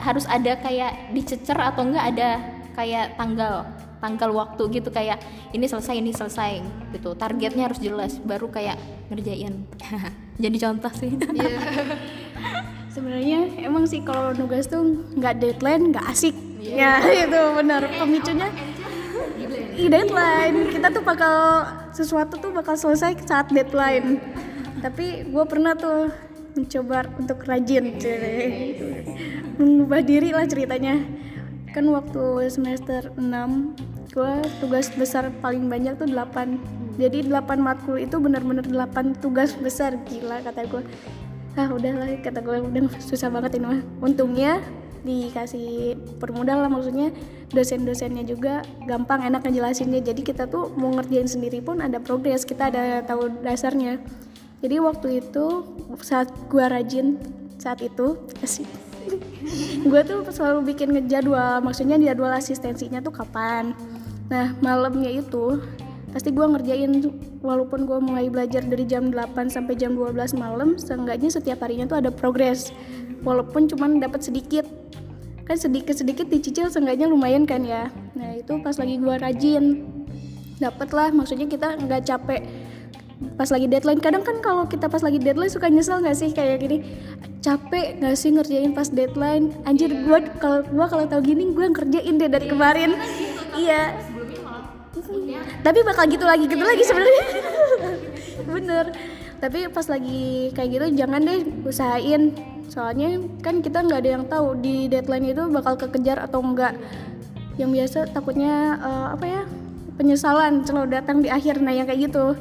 [0.02, 2.30] harus ada kayak dicecer atau enggak ada
[2.74, 3.68] kayak tanggal
[4.02, 5.22] tanggal waktu gitu kayak
[5.54, 6.58] ini selesai ini selesai
[6.90, 7.14] gitu.
[7.14, 8.74] Targetnya harus jelas baru kayak
[9.14, 9.62] ngerjain.
[10.42, 11.14] Jadi contoh sih.
[12.94, 16.34] Sebenarnya emang sih kalau nugas tuh nggak deadline nggak asik.
[16.62, 17.86] Ya itu benar.
[17.88, 18.50] Pemicunya.
[19.72, 20.56] Iya deadline.
[20.70, 21.36] Kita tuh bakal
[21.94, 24.20] sesuatu tuh bakal selesai saat deadline.
[24.82, 26.10] Tapi gue pernah tuh
[26.52, 27.96] mencoba untuk rajin,
[29.56, 31.00] mengubah diri lah ceritanya.
[31.72, 38.20] Kan waktu semester 6 gue tugas besar paling banyak tuh 8 jadi 8 matkul itu
[38.20, 40.84] benar-benar 8 tugas besar gila kata gue
[41.56, 44.60] ah udahlah kata gue udah susah banget ini mah untungnya
[45.02, 47.10] dikasih permudah lah maksudnya
[47.50, 50.00] dosen-dosennya juga gampang enak ngejelasinnya.
[50.02, 53.98] Jadi kita tuh mau ngerjain sendiri pun ada progres kita ada tahu dasarnya.
[54.62, 55.46] Jadi waktu itu
[56.00, 57.18] saat gue rajin
[57.58, 58.66] saat itu asik.
[59.90, 63.74] Gue tuh selalu bikin ngejadwal maksudnya jadwal asistensinya tuh kapan.
[64.30, 65.58] Nah malamnya itu
[66.12, 66.92] pasti gue ngerjain
[67.40, 72.04] walaupun gue mulai belajar dari jam 8 sampai jam 12 malam seenggaknya setiap harinya tuh
[72.04, 72.70] ada progres.
[73.24, 74.68] Walaupun cuman dapat sedikit.
[75.48, 77.88] Kan sedikit sedikit dicicil seenggaknya lumayan kan ya.
[78.14, 79.64] Nah itu pas lagi gue rajin.
[80.60, 82.44] Dapet lah maksudnya kita nggak capek
[83.40, 83.98] pas lagi deadline.
[84.02, 86.30] Kadang kan kalau kita pas lagi deadline suka nyesel nggak sih?
[86.36, 86.76] Kayak gini
[87.42, 89.56] capek nggak sih ngerjain pas deadline?
[89.64, 92.90] Anjir gue kalau gue kalau tahu gini gue ngerjain deh dari kemarin.
[93.56, 93.96] iya
[95.62, 97.26] tapi bakal gitu lagi gitu lagi sebenarnya.
[98.54, 98.86] Bener.
[99.42, 102.34] Tapi pas lagi kayak gitu jangan deh usahain.
[102.70, 106.78] Soalnya kan kita nggak ada yang tahu di deadline itu bakal kekejar atau enggak
[107.60, 109.42] yang biasa takutnya eh, apa ya
[110.00, 112.32] penyesalan selalu datang di akhir nah yang kayak gitu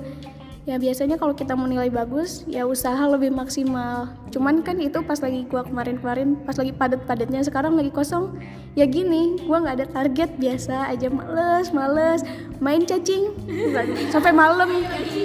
[0.71, 4.07] ya biasanya kalau kita mau nilai bagus ya usaha lebih maksimal.
[4.31, 8.39] Cuman kan itu pas lagi gua kemarin-kemarin pas lagi padat-padatnya sekarang lagi kosong.
[8.79, 11.12] Ya gini gua nggak ada target biasa aja.
[11.12, 12.23] Males males.
[12.63, 13.36] Main cacing.
[14.15, 14.71] Sampai malam.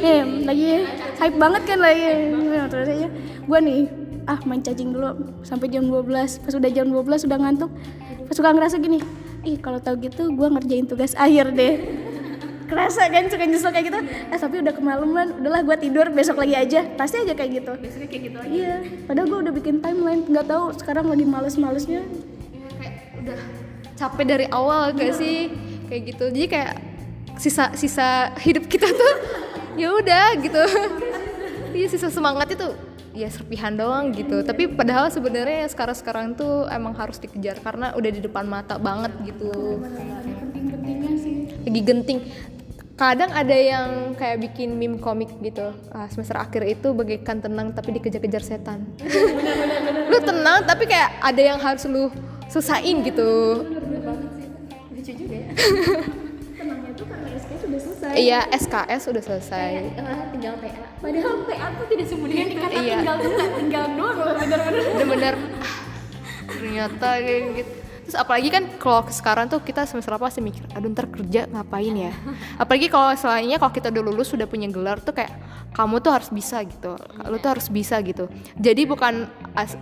[0.03, 0.83] Eh lagi
[1.23, 2.35] hype banget kan lagi.
[2.35, 3.09] Nah, terus aja.
[3.47, 3.87] Gua nih
[4.27, 5.31] ah main cacing dulu.
[5.47, 7.71] Sampai jam 12 pas udah jam 12 udah ngantuk.
[8.27, 8.99] Pas suka ngerasa gini
[9.47, 12.06] ih kalau tau gitu gua ngerjain tugas akhir deh
[12.67, 14.01] kerasa kan suka nyesel kayak gitu.
[14.31, 16.81] Eh tapi udah kemalaman udahlah gue tidur besok lagi aja.
[16.99, 17.73] Pasti aja kayak gitu.
[17.79, 22.03] Biasanya kayak gitu iya padahal gue udah bikin timeline nggak tahu sekarang lagi males-malesnya.
[22.03, 23.39] Ya, kayak udah
[23.97, 25.51] capek dari awal gak sih
[25.89, 26.25] kayak gitu.
[26.31, 26.73] Jadi kayak
[27.41, 29.15] sisa sisa hidup kita tuh
[29.81, 30.65] ya udah gitu.
[31.77, 32.73] Iya sisa semangat itu
[33.17, 34.41] ya serpihan doang gitu.
[34.41, 39.13] Tapi padahal sebenarnya sekarang sekarang tuh emang harus dikejar karena udah di depan mata banget
[39.29, 39.81] gitu.
[39.81, 41.37] Penting-pentingnya sih.
[41.69, 42.21] Lagi genting
[42.97, 45.69] kadang ada yang kayak bikin meme komik gitu.
[45.93, 48.89] Ah, semester akhir itu bagaikan tenang tapi dikejar-kejar setan.
[50.09, 52.09] Lu tenang tapi kayak ada yang harus lu
[52.49, 53.63] selesaiin gitu.
[54.91, 55.51] Lucu juga ya.
[56.57, 58.13] Tenangnya tuh karena SKS sudah selesai.
[58.17, 59.71] Iya SKS udah selesai.
[59.93, 62.97] Eh, tinggal PA padahal PA tuh tidak semudah itu karena Iya.
[62.99, 63.17] tinggal
[63.61, 65.77] tinggal doang bener-bener bener-bener ah,
[66.49, 67.73] ternyata kayak gitu
[68.07, 71.91] terus apalagi kan kalau sekarang tuh kita semester apa sih mikir aduh ntar kerja ngapain
[71.91, 72.15] ya?
[72.63, 75.35] Apalagi kalau selainnya kalau kita udah lulus sudah punya gelar tuh kayak
[75.75, 76.95] kamu tuh harus bisa gitu.
[77.27, 78.31] Lu tuh harus bisa gitu.
[78.55, 79.27] Jadi bukan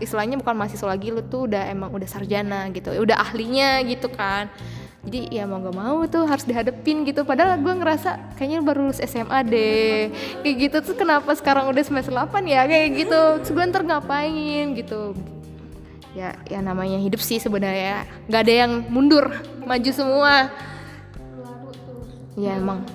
[0.01, 4.49] istilahnya bukan mahasiswa lagi lu tuh udah emang udah sarjana gitu udah ahlinya gitu kan.
[5.05, 7.29] Jadi ya mau gak mau tuh harus dihadepin gitu.
[7.29, 10.09] Padahal gue ngerasa kayaknya baru lulus SMA deh.
[10.41, 12.65] Kayak gitu tuh kenapa sekarang udah semester 8 ya?
[12.65, 13.21] Kayak gitu.
[13.45, 15.13] Terus gue ntar ngapain gitu
[16.15, 18.07] ya ya namanya hidup sih sebenarnya.
[18.31, 19.35] Nggak ada yang mundur
[19.67, 20.49] maju semua.
[22.39, 22.87] Ya emang.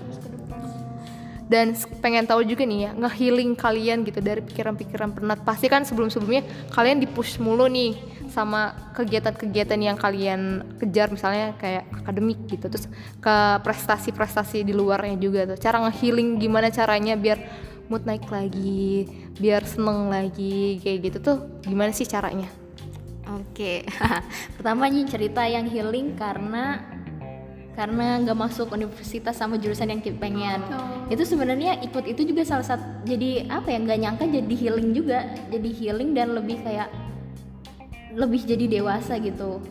[1.50, 5.40] Dan pengen tahu juga nih ya ngehealing kalian gitu dari pikiran-pikiran penat.
[5.44, 7.98] Pasti kan sebelum-sebelumnya kalian dipush mulu nih
[8.30, 12.86] sama kegiatan-kegiatan yang kalian kejar misalnya kayak akademik gitu terus
[13.18, 15.58] ke prestasi-prestasi di luarnya juga tuh.
[15.58, 17.42] Cara ngehealing gimana caranya biar
[17.90, 19.10] mood naik lagi
[19.42, 22.46] biar seneng lagi kayak gitu tuh gimana sih caranya
[23.30, 23.86] Oke,
[24.58, 26.82] pertama nih cerita yang healing karena
[27.78, 30.66] karena nggak masuk universitas sama jurusan yang kita pengen.
[31.14, 35.30] Itu sebenarnya ikut itu juga salah satu jadi apa ya nggak nyangka jadi healing juga,
[35.54, 36.90] jadi healing dan lebih kayak
[38.18, 39.62] lebih jadi dewasa gitu.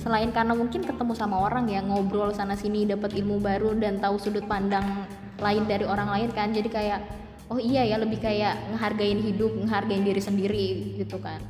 [0.00, 4.16] Selain karena mungkin ketemu sama orang ya ngobrol sana sini dapat ilmu baru dan tahu
[4.16, 5.04] sudut pandang
[5.44, 6.56] lain dari orang lain kan.
[6.56, 7.04] Jadi kayak
[7.52, 11.44] oh iya ya lebih kayak ngehargain hidup, ngehargain diri sendiri gitu kan.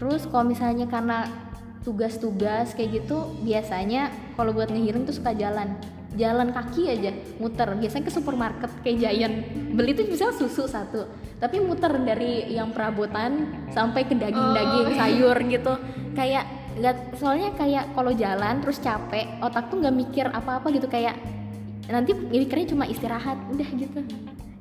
[0.00, 1.28] Terus kalau misalnya karena
[1.84, 5.76] tugas-tugas kayak gitu biasanya kalau buat ngehealing tuh suka jalan.
[6.16, 7.68] Jalan kaki aja muter.
[7.76, 9.36] Biasanya ke supermarket kayak Giant.
[9.76, 15.72] Beli tuh bisa susu satu tapi muter dari yang perabotan sampai ke daging-daging sayur gitu.
[16.12, 16.44] Kayak
[16.80, 20.84] nggak soalnya kayak kalau jalan terus capek otak tuh nggak mikir apa-apa gitu.
[20.86, 21.16] Kayak
[21.88, 24.00] nanti mikirnya cuma istirahat udah gitu.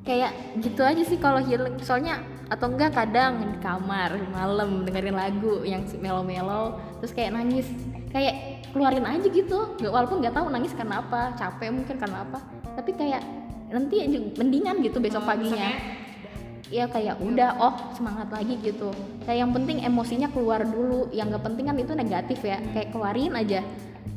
[0.07, 0.31] Kayak
[0.63, 1.75] gitu aja sih kalau healing.
[1.83, 7.69] Soalnya atau enggak kadang di kamar malam dengerin lagu yang melo-melo terus kayak nangis.
[8.09, 9.77] Kayak keluarin aja gitu.
[9.77, 12.41] Nggak walaupun nggak tahu nangis karena apa capek mungkin karena apa.
[12.73, 13.21] Tapi kayak
[13.69, 15.97] nanti mendingan gitu besok paginya.
[16.69, 18.93] ya kayak udah oh semangat lagi gitu.
[19.25, 21.09] Kayak yang penting emosinya keluar dulu.
[21.13, 22.57] Yang nggak penting kan itu negatif ya.
[22.73, 23.61] Kayak keluarin aja.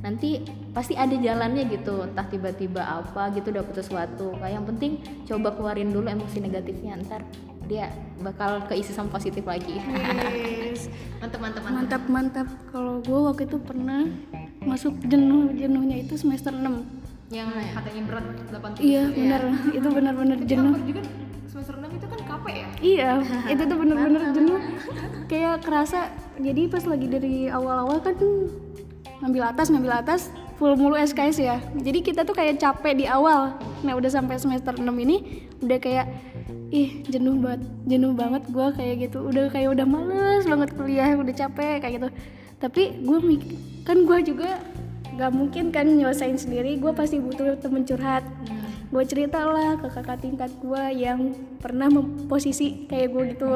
[0.00, 0.40] Nanti
[0.72, 2.08] pasti ada jalannya gitu.
[2.08, 4.36] Entah tiba-tiba apa gitu dapet sesuatu.
[4.40, 4.92] Kayak yang penting
[5.28, 7.24] coba keluarin dulu emosi negatifnya ntar
[7.72, 7.88] dia
[8.20, 9.80] bakal keisi sama positif lagi.
[11.24, 12.48] Mantep mantep mantap mantap.
[12.68, 14.04] Kalau gue waktu itu pernah
[14.62, 19.42] masuk jenuh jenuhnya itu semester 6 yang katanya berat 8 iya benar.
[19.72, 20.76] Itu benar-benar jenuh.
[20.84, 21.02] juga
[21.48, 22.68] semester 6 itu kan capek ya?
[22.78, 23.10] Iya
[23.56, 24.60] itu tuh bener-bener jenuh.
[25.26, 28.14] Kayak kerasa jadi pas lagi dari awal-awal kan
[29.22, 30.20] ngambil atas ngambil atas
[30.60, 31.56] full mulu SKS ya.
[31.78, 33.56] Jadi kita tuh kayak capek di awal.
[33.82, 36.06] Nah udah sampai semester 6 ini udah kayak
[36.72, 39.18] ih jenuh banget jenuh banget gue kayak gitu.
[39.28, 42.08] Udah kayak udah males banget kuliah udah capek kayak gitu.
[42.62, 44.62] Tapi gue mikir kan gue juga
[45.18, 46.78] gak mungkin kan nyelesain sendiri.
[46.80, 48.24] Gue pasti butuh temen curhat.
[48.92, 53.52] Gue cerita lah ke kakak tingkat gue yang pernah mem- posisi kayak gue gitu.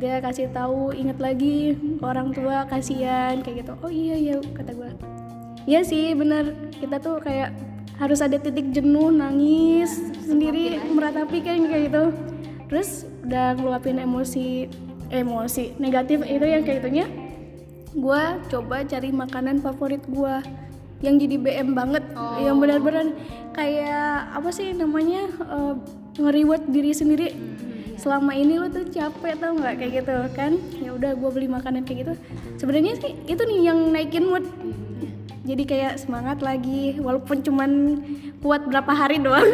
[0.00, 3.72] Dia kasih tahu inget lagi orang tua kasihan kayak gitu.
[3.84, 4.90] Oh iya iya kata gue
[5.68, 7.52] Iya sih bener kita tuh kayak
[8.00, 12.04] harus ada titik jenuh nangis sendiri meratapi kan kayak gitu.
[12.72, 14.72] Terus udah ngeluapin emosi
[15.12, 17.06] emosi negatif itu yang kayak gitunya
[17.90, 20.34] gue coba cari makanan favorit gue
[21.00, 22.04] yang jadi BM banget.
[22.40, 23.06] Yang benar-benar
[23.56, 25.74] kayak apa sih namanya eh,
[26.20, 27.28] nge-reward diri sendiri.
[28.00, 29.74] Selama ini lo tuh capek tau nggak?
[29.80, 30.52] Kayak gitu kan.
[30.80, 32.14] Ya udah gue beli makanan kayak gitu.
[32.60, 34.44] Sebenarnya sih itu nih yang naikin mood
[35.40, 37.70] jadi kayak semangat lagi walaupun cuman
[38.44, 39.48] kuat berapa hari doang.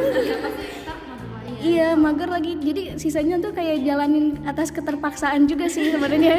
[1.67, 2.59] Iya mager lagi.
[2.63, 6.39] Jadi sisanya tuh kayak jalanin atas keterpaksaan juga sih sebenarnya.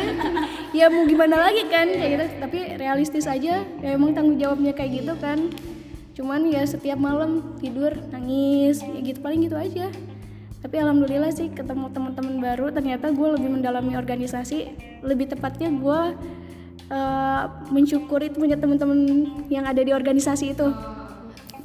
[0.72, 2.26] Ya mau gimana lagi kan kayak gitu.
[2.44, 5.52] Tapi realistis aja ya emang tanggung jawabnya kayak gitu kan.
[6.16, 9.92] Cuman ya setiap malam tidur nangis ya gitu paling gitu aja.
[10.64, 14.76] Tapi alhamdulillah sih ketemu teman-teman baru ternyata gue lebih mendalami organisasi.
[15.04, 16.02] Lebih tepatnya gue
[16.88, 20.68] eh, mensyukuri punya teman-teman yang ada di organisasi itu.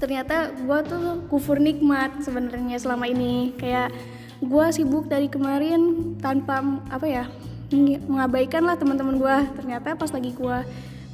[0.03, 3.55] Ternyata gue tuh kufur nikmat sebenarnya selama ini.
[3.55, 3.95] Kayak
[4.43, 7.25] gue sibuk dari kemarin tanpa apa ya
[7.71, 10.57] meng- mengabaikan lah teman-teman gue ternyata pas lagi gue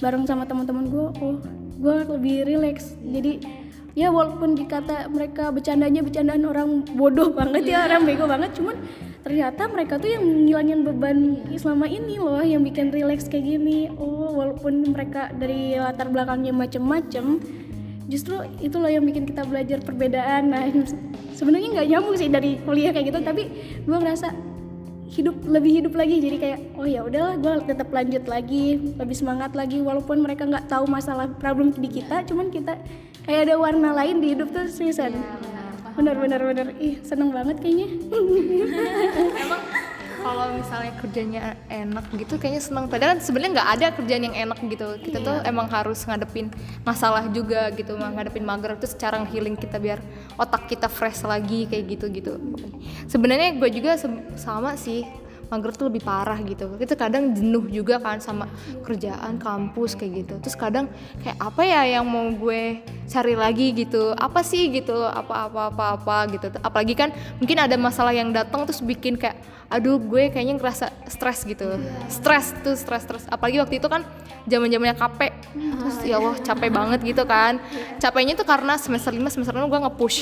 [0.01, 1.37] bareng sama teman-teman gue oh
[1.77, 2.97] gue lebih rileks.
[3.05, 3.45] Jadi
[3.99, 8.79] ya walaupun dikata mereka bercandanya bercandaan orang bodoh banget ya orang bego banget cuman
[9.29, 13.93] ternyata mereka tuh yang ngilangin beban selama ini loh yang bikin rileks kayak gini.
[14.01, 17.37] Oh walaupun mereka dari latar belakangnya macem-macem
[18.09, 20.49] justru itu loh yang bikin kita belajar perbedaan.
[20.49, 20.73] Nah
[21.37, 23.53] sebenarnya nggak nyambung sih dari kuliah kayak gitu tapi
[23.85, 24.33] gue ngerasa
[25.13, 26.25] hidup lebih hidup lagi.
[26.25, 29.85] Jadi kayak oh ya udahlah gue tetap lanjut lagi lebih semangat lagi.
[29.85, 32.81] Walaupun mereka nggak tahu masalah problem di kita cuman kita
[33.29, 35.13] kayak ada warna lain di hidup tuh seriusan
[35.99, 37.91] bener bener bener ih seneng banget kayaknya.
[39.45, 39.63] Emang
[40.19, 42.85] kalau misalnya kerjanya enak gitu kayaknya seneng.
[42.87, 44.87] Padahal sebenarnya nggak ada kerjaan yang enak gitu.
[45.03, 48.79] Kita tuh emang harus ngadepin masalah juga gitu ngadepin mager.
[48.79, 49.99] Itu secara healing kita biar
[50.39, 52.33] otak kita fresh lagi kayak gitu gitu
[53.11, 55.03] sebenarnya gue juga se- sama sih
[55.49, 56.77] mager tuh lebih parah gitu.
[56.77, 58.49] Itu kadang jenuh juga kan sama
[58.85, 60.35] kerjaan kampus kayak gitu.
[60.45, 60.87] Terus kadang
[61.25, 64.13] kayak apa ya yang mau gue cari lagi gitu?
[64.15, 65.05] Apa sih gitu?
[65.05, 66.17] Apa apa apa apa?
[66.29, 66.47] gitu.
[66.61, 67.09] Apalagi kan
[67.41, 71.77] mungkin ada masalah yang datang terus bikin kayak aduh gue kayaknya ngerasa stres gitu.
[72.09, 73.25] Stres tuh stres stres.
[73.29, 74.05] Apalagi waktu itu kan
[74.49, 75.21] zaman zamannya KP
[75.53, 77.61] terus ya Allah capek banget gitu kan.
[78.01, 80.19] Capeknya tuh karena semester 5 semester 6 gue nge-push.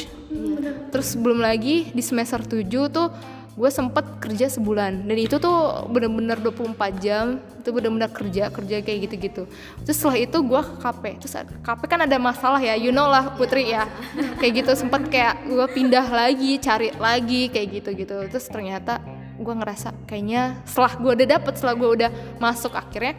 [0.90, 3.08] Terus belum lagi di semester 7 tuh
[3.56, 5.08] gue sempet kerja sebulan.
[5.08, 7.40] Dan itu tuh bener-bener 24 jam.
[7.64, 9.48] Itu bener-bener kerja kerja kayak gitu-gitu.
[9.82, 13.32] Terus setelah itu gue ke KP terus KP kan ada masalah ya you know lah
[13.34, 13.88] Putri ya.
[14.38, 18.28] Kayak gitu sempet kayak gue pindah lagi cari lagi kayak gitu-gitu.
[18.28, 19.00] Terus ternyata
[19.36, 23.16] gue ngerasa kayaknya setelah gue udah dapet setelah gue udah masuk akhirnya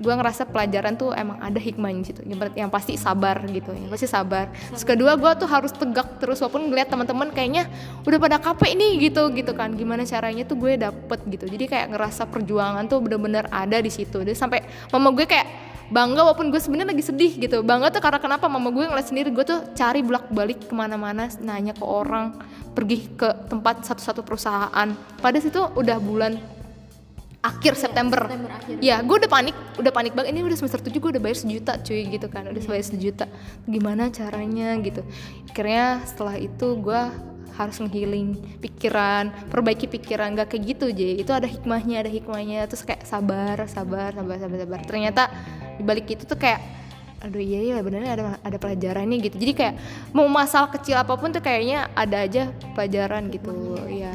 [0.00, 4.48] gue ngerasa pelajaran tuh emang ada hikmahnya gitu yang, pasti sabar gitu yang pasti sabar.
[4.72, 7.68] Terus kedua gue tuh harus tegak terus walaupun ngeliat teman-teman kayaknya
[8.08, 9.76] udah pada capek nih gitu gitu kan.
[9.76, 11.44] Gimana caranya tuh gue dapet gitu.
[11.46, 14.24] Jadi kayak ngerasa perjuangan tuh bener-bener ada di situ.
[14.24, 15.46] Jadi sampai mama gue kayak
[15.92, 17.60] bangga walaupun gue sebenarnya lagi sedih gitu.
[17.60, 18.48] Bangga tuh karena kenapa?
[18.48, 22.32] Mama gue ngeliat sendiri gue tuh cari bolak balik ke mana-mana nanya ke orang
[22.72, 24.88] pergi ke tempat satu-satu perusahaan.
[25.20, 26.40] Pada situ udah bulan
[27.42, 28.30] akhir September.
[28.78, 30.30] Ya, gue udah panik, udah panik banget.
[30.30, 33.26] Ini udah semester 7 gue udah bayar sejuta cuy gitu kan, udah bayar sejuta.
[33.66, 35.02] Gimana caranya gitu.
[35.50, 37.02] Akhirnya setelah itu gue
[37.52, 41.06] harus ngehealing pikiran, perbaiki pikiran gak kayak gitu aja.
[41.18, 42.64] Itu ada hikmahnya, ada hikmahnya.
[42.70, 44.80] Terus kayak sabar, sabar, sabar, sabar, sabar.
[44.86, 45.22] Ternyata
[45.76, 46.62] dibalik itu tuh kayak
[47.22, 49.74] aduh iya iya benernya ada ada pelajarannya gitu jadi kayak
[50.10, 54.10] mau masalah kecil apa pun tuh kayaknya ada aja pelajaran gitu ya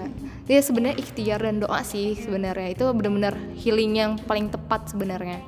[0.47, 2.71] dia sebenarnya ikhtiar dan doa sih sebenarnya.
[2.71, 5.43] Itu benar-benar healing yang paling tepat sebenarnya.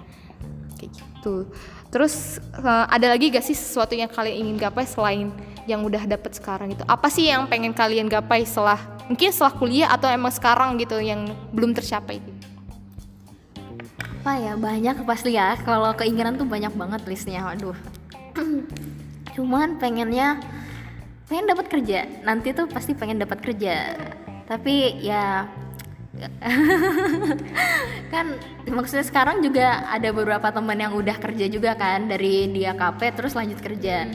[0.75, 1.47] Kayak gitu.
[1.89, 5.31] Terus uh, ada lagi gak sih sesuatu yang kalian ingin gapai selain
[5.65, 6.83] yang udah dapet sekarang itu?
[6.85, 11.25] Apa sih yang pengen kalian gapai setelah mungkin setelah kuliah atau emang sekarang gitu yang
[11.49, 12.21] belum tercapai
[14.29, 15.55] apa ya banyak pasti ya.
[15.63, 17.73] Kalau keinginan tuh banyak banget listnya waduh.
[19.35, 20.37] Cuman pengennya
[21.25, 22.05] pengen dapat kerja.
[22.27, 23.95] Nanti tuh pasti pengen dapat kerja
[24.49, 25.45] tapi ya
[28.13, 28.35] kan
[28.67, 33.37] maksudnya sekarang juga ada beberapa teman yang udah kerja juga kan dari dia KP terus
[33.37, 34.09] lanjut kerja.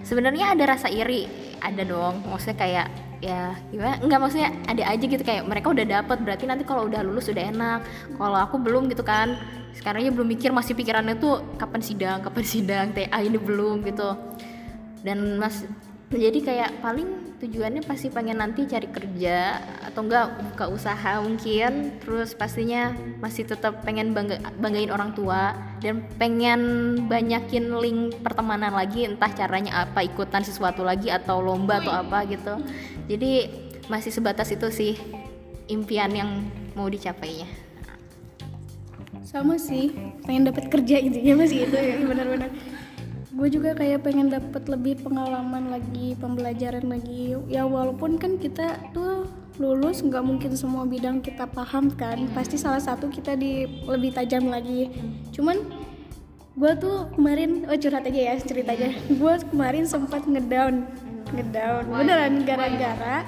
[0.00, 1.28] Sebenarnya ada rasa iri
[1.60, 2.24] ada dong.
[2.24, 2.86] Maksudnya kayak
[3.20, 4.00] ya gimana?
[4.00, 7.44] Nggak maksudnya ada aja gitu kayak mereka udah dapet berarti nanti kalau udah lulus udah
[7.44, 7.80] enak.
[8.16, 9.36] Kalau aku belum gitu kan.
[9.76, 14.16] Sekarang ya belum mikir masih pikirannya tuh kapan sidang kapan sidang TA ini belum gitu.
[15.04, 15.66] Dan mas
[16.10, 21.96] jadi kayak paling tujuannya pasti pengen nanti cari kerja atau enggak buka usaha mungkin.
[22.04, 26.60] Terus pastinya masih tetap pengen bangga, banggain orang tua dan pengen
[27.08, 32.60] banyakin link pertemanan lagi entah caranya apa ikutan sesuatu lagi atau lomba atau apa gitu.
[33.08, 33.48] Jadi
[33.88, 34.94] masih sebatas itu sih
[35.72, 36.44] impian yang
[36.76, 37.48] mau dicapainya.
[39.24, 39.96] Sama sih
[40.28, 42.50] pengen dapat kerja intinya masih itu ya benar-benar
[43.30, 47.38] gue juga kayak pengen dapat lebih pengalaman lagi pembelajaran lagi.
[47.46, 52.26] Ya walaupun kan kita tuh lulus nggak mungkin semua bidang kita paham kan.
[52.34, 54.90] Pasti salah satu kita di lebih tajam lagi.
[55.30, 55.62] Cuman
[56.58, 60.84] gue tuh kemarin oh curhat aja ya cerita aja gue kemarin sempat ngedown
[61.30, 61.86] ngedown.
[61.88, 63.22] Beneran gara-gara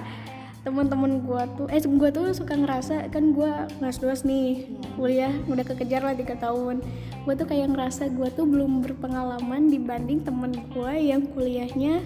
[0.63, 3.51] teman-teman gue tuh eh gue tuh suka ngerasa kan gue
[3.83, 6.79] 12 nih kuliah udah kekejar lah tiga tahun.
[7.27, 12.03] Gue tuh kayak ngerasa gue tuh belum berpengalaman dibanding temen gue yang kuliahnya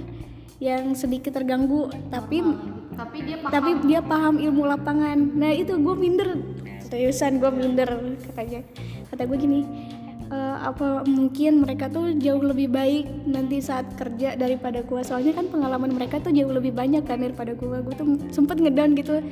[0.57, 2.41] yang sedikit terganggu tapi
[2.97, 3.53] tapi dia paham.
[3.53, 5.19] tapi dia paham ilmu lapangan.
[5.37, 6.41] Nah itu gue minder.
[6.81, 8.65] Seriusan gue minder katanya.
[9.13, 9.61] Kata gue gini
[10.27, 15.47] "E, apa mungkin mereka tuh jauh lebih baik nanti saat kerja daripada gue soalnya kan
[15.47, 19.23] pengalaman mereka tuh jauh lebih banyak kan daripada gue gue tuh sempet ngedown gitu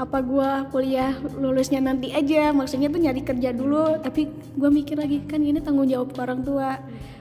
[0.00, 2.50] apa gue kuliah lulusnya nanti aja.
[2.56, 6.80] Maksudnya tuh nyari kerja dulu tapi gue mikir lagi kan ini tanggung jawab orang tua.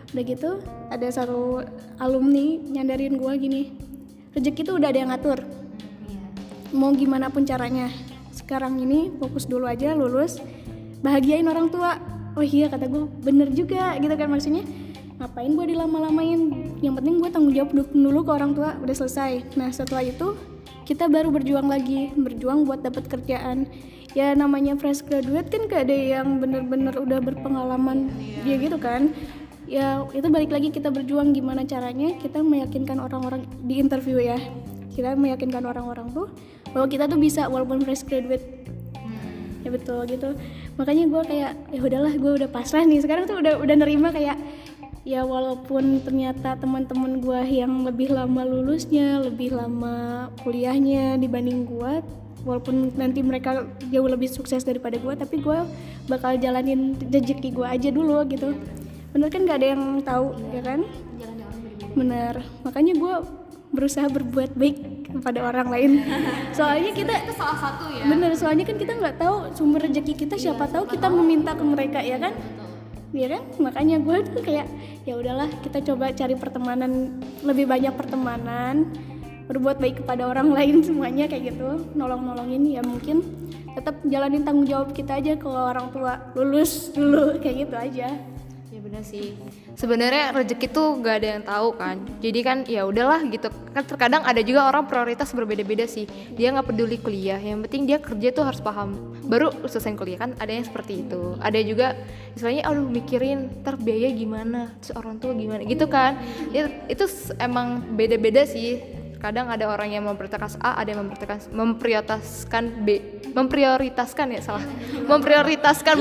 [0.10, 0.50] Udah gitu
[0.90, 1.62] ada satu
[2.02, 3.64] alumni nyadarin gue gini
[4.34, 5.40] rezeki tuh udah ada yang ngatur.
[6.74, 7.90] Mau gimana pun caranya.
[8.34, 10.42] Sekarang ini fokus dulu aja lulus
[11.04, 14.64] bahagiain orang tua oh iya kata gue bener juga gitu kan maksudnya.
[15.20, 16.40] Ngapain gue dilama-lamain?
[16.80, 19.56] Yang penting gue tanggung jawab du- dulu ke orang tua udah selesai.
[19.60, 20.38] Nah setelah itu
[20.88, 23.68] kita baru berjuang lagi berjuang buat dapat kerjaan.
[24.18, 28.10] Ya namanya fresh graduate kan gak ada yang bener-bener udah berpengalaman
[28.48, 29.14] ya gitu kan.
[29.70, 34.40] Ya itu balik lagi kita berjuang gimana caranya kita meyakinkan orang-orang di interview ya
[35.00, 36.28] kita meyakinkan orang-orang tuh
[36.76, 38.59] bahwa kita tuh bisa walaupun fresh graduate
[39.64, 40.36] ya betul gitu.
[40.80, 43.00] Makanya gue kayak ya udahlah gue udah pasrah nih.
[43.04, 44.38] Sekarang tuh udah udah nerima kayak
[45.08, 52.04] ya walaupun ternyata teman-teman gue yang lebih lama lulusnya lebih lama kuliahnya dibanding gue
[52.44, 55.60] walaupun nanti mereka jauh lebih sukses daripada gue tapi gue
[56.08, 58.56] bakal jalanin rezeki gue aja dulu gitu.
[59.10, 60.86] Bener kan gak ada yang tahu ya kan?
[61.98, 62.46] Bener.
[62.62, 63.14] Makanya gue
[63.70, 64.78] berusaha berbuat baik
[65.14, 65.92] kepada orang lain.
[66.58, 68.06] Soalnya kita itu salah satu ya.
[68.06, 72.00] Bener soalnya kan kita nggak tahu sumber rezeki kita siapa tahu kita meminta ke mereka
[72.02, 72.34] ya kan?
[73.10, 73.42] Iya kan?
[73.58, 74.70] Makanya gue tuh kayak
[75.06, 78.90] ya udahlah kita coba cari pertemanan lebih banyak pertemanan
[79.50, 81.90] berbuat baik kepada orang lain semuanya kayak gitu.
[81.98, 83.22] Nolong nolongin ya mungkin
[83.74, 88.10] tetap jalanin tanggung jawab kita aja kalau orang tua lulus dulu kayak gitu aja
[88.80, 89.36] ya benar sih.
[89.76, 92.00] Sebenarnya rezeki tuh gak ada yang tahu kan.
[92.24, 93.52] Jadi kan ya udahlah gitu.
[93.76, 96.08] Kan terkadang ada juga orang prioritas berbeda-beda sih.
[96.40, 97.36] Dia nggak peduli kuliah.
[97.36, 99.20] Yang penting dia kerja tuh harus paham.
[99.28, 101.36] Baru selesai kuliah kan ada yang seperti itu.
[101.44, 101.88] Ada juga
[102.40, 104.72] istilahnya aduh mikirin ter biaya gimana?
[104.80, 105.62] Terus orang tua gimana?
[105.68, 106.16] Gitu kan.
[106.56, 108.80] Itu, itu emang beda-beda sih.
[109.20, 112.88] Kadang ada orang yang memprioritaskan A ada yang memprioritaskan memprioritaskan B.
[113.36, 114.64] Memprioritaskan ya salah.
[115.04, 115.98] Memprioritaskan.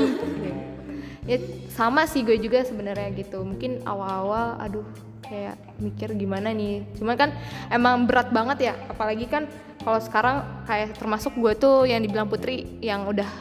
[1.27, 1.37] Ya
[1.79, 3.39] sama sih gue juga sebenarnya gitu.
[3.39, 4.83] Mungkin awal-awal aduh
[5.23, 6.83] kayak mikir gimana nih.
[6.99, 7.31] Cuman kan
[7.71, 8.73] emang berat banget ya.
[8.91, 9.47] Apalagi kan
[9.79, 13.31] kalau sekarang kayak termasuk gue tuh yang dibilang Putri yang udah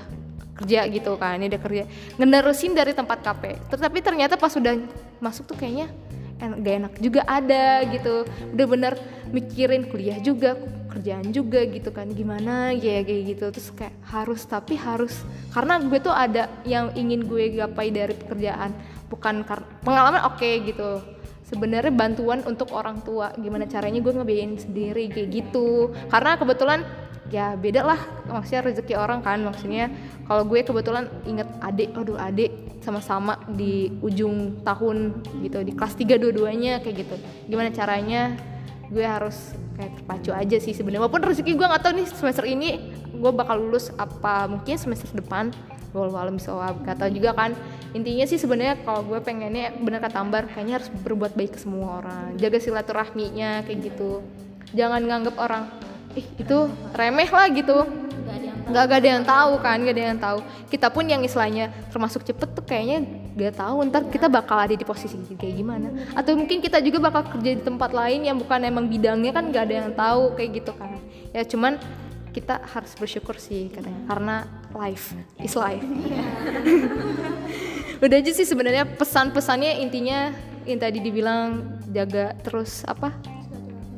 [0.54, 1.82] kerja gitu kan ini udah kerja.
[2.14, 4.78] Ngenerusin dari tempat KP tetapi ternyata pas udah
[5.18, 5.90] masuk tuh kayaknya
[6.38, 8.22] gak enak juga ada gitu.
[8.54, 8.94] Bener-bener
[9.34, 10.54] mikirin kuliah juga
[10.88, 13.44] kerjaan juga gitu kan gimana ya kayak gitu.
[13.52, 15.14] Terus kayak harus tapi harus
[15.52, 18.72] karena gue tuh ada yang ingin gue gapai dari pekerjaan
[19.12, 21.04] bukan kar- pengalaman oke gitu.
[21.48, 25.92] Sebenarnya bantuan untuk orang tua gimana caranya gue ngebiayain sendiri kayak gitu.
[26.12, 26.84] Karena kebetulan
[27.28, 29.40] ya beda lah maksudnya rezeki orang kan.
[29.44, 29.92] Maksudnya
[30.28, 32.52] kalau gue kebetulan inget adik aduh adik
[32.84, 37.16] sama-sama di ujung tahun gitu di kelas 3 dua-duanya kayak gitu.
[37.48, 38.36] Gimana caranya
[38.88, 41.04] gue harus kayak terpacu aja sih sebenarnya.
[41.04, 42.68] Walaupun rezeki gue nggak tahu nih semester ini
[43.12, 45.52] gue bakal lulus apa mungkin semester depan.
[45.88, 46.52] Walau alam bisa
[46.84, 47.56] gak tahu juga kan.
[47.96, 52.04] Intinya sih sebenarnya kalau gue pengennya bener kata Ambar kayaknya harus berbuat baik ke semua
[52.04, 52.36] orang.
[52.36, 54.20] Jaga silaturahminya kayak gitu.
[54.76, 55.64] Jangan nganggap orang
[56.12, 57.88] ih itu remeh lah gitu.
[58.68, 60.38] Nggak gak ada yang tahu kan gak ada yang tahu.
[60.68, 64.82] Kita pun yang istilahnya termasuk cepet tuh kayaknya gak tahu ntar kita bakal ada di
[64.82, 65.94] posisi kayak gimana.
[66.18, 69.70] Atau mungkin kita juga bakal kerja di tempat lain yang bukan emang bidangnya kan gak
[69.70, 70.98] ada yang tahu kayak gitu kan.
[71.30, 71.78] Ya cuman
[72.34, 74.02] kita harus bersyukur sih katanya.
[74.10, 74.36] Karena
[74.74, 75.86] life is life.
[78.04, 80.34] Udah aja sih sebenarnya pesan-pesannya intinya
[80.66, 83.14] yang tadi dibilang jaga terus apa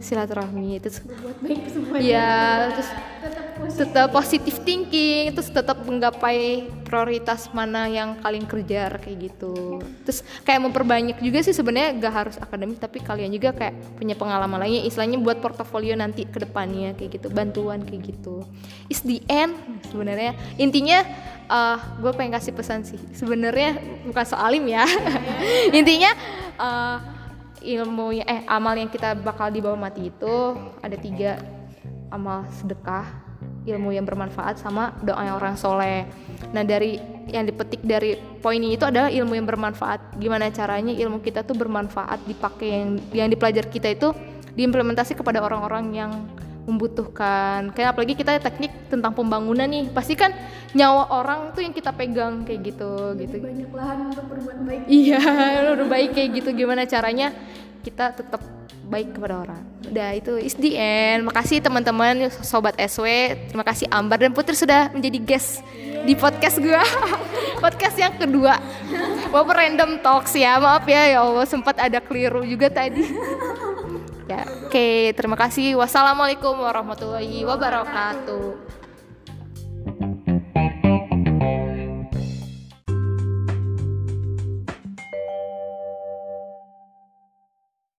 [0.01, 2.33] silaturahmi terus buat baik semuanya ya
[2.73, 2.89] terus
[3.69, 4.55] tetap positif.
[4.61, 9.81] thinking terus tetap menggapai prioritas mana yang kalian kejar kayak gitu.
[10.05, 14.61] Terus kayak memperbanyak juga sih sebenarnya gak harus akademik tapi kalian juga kayak punya pengalaman
[14.61, 18.45] lainnya istilahnya buat portofolio nanti ke depannya kayak gitu bantuan kayak gitu.
[18.93, 19.57] Is the end
[19.89, 20.37] sebenarnya.
[20.61, 21.05] Intinya
[21.49, 23.01] uh, gue pengen kasih pesan sih.
[23.17, 24.85] Sebenarnya bukan soalim ya.
[25.79, 26.11] Intinya
[26.59, 27.20] uh,
[27.61, 31.41] ilmu eh amal yang kita bakal dibawa mati itu ada tiga.
[32.11, 33.07] Amal sedekah
[33.69, 36.09] ilmu yang bermanfaat sama doa yang orang soleh.
[36.51, 36.99] Nah dari
[37.31, 40.19] yang dipetik dari poin ini itu adalah ilmu yang bermanfaat.
[40.19, 44.11] Gimana caranya ilmu kita tuh bermanfaat dipakai yang yang dipelajari kita itu
[44.59, 46.11] diimplementasi kepada orang-orang yang
[46.69, 50.33] membutuhkan kayak apalagi kita teknik tentang pembangunan nih pasti kan
[50.77, 55.21] nyawa orang tuh yang kita pegang kayak gitu gitu banyak lahan untuk berbuat baik Iya,
[55.75, 57.35] udah baik kayak gitu gimana caranya
[57.81, 58.41] kita tetap
[58.91, 59.63] baik kepada orang.
[59.87, 61.23] Udah itu is the end.
[61.23, 63.07] Makasih teman-teman sobat SW.
[63.49, 65.63] Terima kasih Ambar dan Putri sudah menjadi guest
[66.03, 66.83] di podcast gua.
[67.65, 68.59] podcast yang kedua.
[69.31, 70.59] Walaupun random talks ya.
[70.59, 73.07] Maaf ya ya Allah sempat ada keliru juga tadi.
[74.31, 75.75] ya, oke, terima kasih.
[75.75, 78.80] Wassalamualaikum warahmatullahi wabarakatuh.